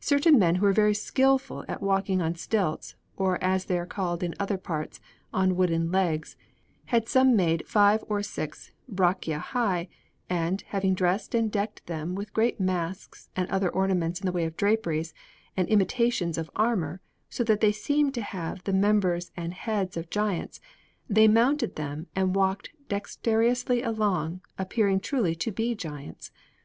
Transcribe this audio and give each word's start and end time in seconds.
Certain 0.00 0.40
men 0.40 0.56
who 0.56 0.66
were 0.66 0.72
very 0.72 0.92
skilful 0.92 1.64
at 1.68 1.80
walking 1.80 2.20
on 2.20 2.34
stilts, 2.34 2.96
or, 3.16 3.38
as 3.44 3.66
they 3.66 3.78
are 3.78 3.86
called 3.86 4.24
in 4.24 4.34
other 4.40 4.58
parts, 4.58 4.98
on 5.32 5.54
wooden 5.54 5.92
legs, 5.92 6.34
had 6.86 7.08
some 7.08 7.36
made 7.36 7.64
five 7.64 8.02
or 8.08 8.20
six 8.20 8.72
braccia 8.92 9.38
high, 9.38 9.88
and, 10.28 10.62
having 10.70 10.94
dressed 10.94 11.32
and 11.32 11.52
decked 11.52 11.86
them 11.86 12.16
with 12.16 12.32
great 12.34 12.58
masks 12.58 13.30
and 13.36 13.48
other 13.50 13.68
ornaments 13.70 14.18
in 14.20 14.26
the 14.26 14.32
way 14.32 14.44
of 14.44 14.56
draperies, 14.56 15.14
and 15.56 15.68
imitations 15.68 16.36
of 16.36 16.50
armour, 16.56 17.00
so 17.30 17.44
that 17.44 17.60
they 17.60 17.70
seemed 17.70 18.12
to 18.14 18.20
have 18.20 18.64
the 18.64 18.72
members 18.72 19.30
and 19.36 19.54
heads 19.54 19.96
of 19.96 20.10
giants, 20.10 20.60
they 21.08 21.28
mounted 21.28 21.76
them 21.76 22.08
and 22.16 22.34
walked 22.34 22.70
dexterously 22.88 23.80
along, 23.80 24.40
appearing 24.58 24.98
truly 24.98 25.36
to 25.36 25.52
be 25.52 25.72
giants. 25.76 26.32